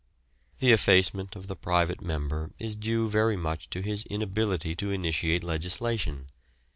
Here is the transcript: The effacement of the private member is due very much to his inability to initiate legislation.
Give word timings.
The 0.57 0.71
effacement 0.71 1.35
of 1.35 1.45
the 1.45 1.55
private 1.55 2.01
member 2.01 2.49
is 2.57 2.75
due 2.75 3.07
very 3.07 3.37
much 3.37 3.69
to 3.69 3.81
his 3.83 4.03
inability 4.05 4.73
to 4.77 4.89
initiate 4.89 5.43
legislation. 5.43 6.29